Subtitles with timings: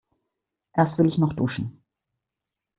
[0.73, 1.83] Erst will ich noch duschen.